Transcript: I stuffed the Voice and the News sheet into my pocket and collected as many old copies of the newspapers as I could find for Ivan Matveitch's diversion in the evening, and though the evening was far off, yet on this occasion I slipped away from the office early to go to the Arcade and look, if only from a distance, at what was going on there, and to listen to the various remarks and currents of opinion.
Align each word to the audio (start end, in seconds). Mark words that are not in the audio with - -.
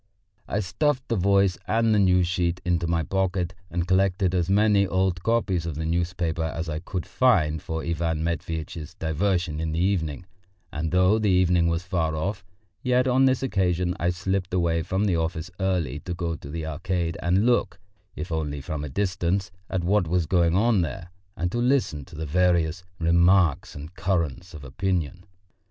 I 0.47 0.61
stuffed 0.61 1.07
the 1.09 1.15
Voice 1.15 1.59
and 1.67 1.93
the 1.93 1.99
News 1.99 2.27
sheet 2.27 2.59
into 2.65 2.87
my 2.87 3.03
pocket 3.03 3.53
and 3.69 3.87
collected 3.87 4.33
as 4.33 4.49
many 4.49 4.87
old 4.87 5.21
copies 5.21 5.67
of 5.67 5.75
the 5.75 5.85
newspapers 5.85 6.51
as 6.55 6.67
I 6.67 6.79
could 6.79 7.05
find 7.05 7.61
for 7.61 7.83
Ivan 7.83 8.23
Matveitch's 8.23 8.95
diversion 8.95 9.59
in 9.59 9.73
the 9.73 9.79
evening, 9.79 10.25
and 10.73 10.89
though 10.91 11.19
the 11.19 11.29
evening 11.29 11.67
was 11.67 11.83
far 11.83 12.15
off, 12.15 12.43
yet 12.81 13.07
on 13.07 13.25
this 13.25 13.43
occasion 13.43 13.95
I 13.99 14.09
slipped 14.09 14.55
away 14.55 14.81
from 14.81 15.05
the 15.05 15.17
office 15.17 15.51
early 15.59 15.99
to 15.99 16.15
go 16.15 16.35
to 16.35 16.49
the 16.49 16.65
Arcade 16.65 17.15
and 17.21 17.45
look, 17.45 17.77
if 18.15 18.31
only 18.31 18.59
from 18.59 18.83
a 18.83 18.89
distance, 18.89 19.51
at 19.69 19.83
what 19.83 20.07
was 20.07 20.25
going 20.25 20.55
on 20.55 20.81
there, 20.81 21.11
and 21.37 21.51
to 21.51 21.59
listen 21.59 22.05
to 22.05 22.15
the 22.15 22.25
various 22.25 22.83
remarks 22.97 23.75
and 23.75 23.93
currents 23.93 24.55
of 24.55 24.63
opinion. 24.63 25.25